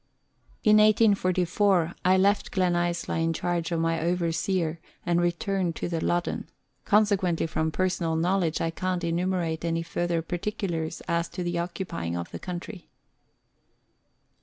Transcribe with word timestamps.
In 0.63 0.77
1844 0.77 1.93
I 2.03 2.17
left 2.17 2.49
Gleuisla 2.49 3.21
in 3.23 3.33
charge 3.33 3.71
of 3.71 3.79
my 3.79 3.99
overseer 4.01 4.79
and 5.05 5.21
returned 5.21 5.75
to 5.75 5.87
the 5.87 5.99
Loddou; 6.01 6.45
consequently 6.85 7.45
from 7.45 7.69
personal 7.69 8.15
knowledge 8.15 8.61
I 8.61 8.71
can't 8.71 9.03
enumerate 9.03 9.63
any 9.63 9.83
further 9.83 10.23
particulars 10.23 11.01
as 11.07 11.29
to 11.29 11.43
the 11.43 11.59
occupying 11.59 12.17
of 12.17 12.31
the 12.31 12.39
country. 12.39 12.89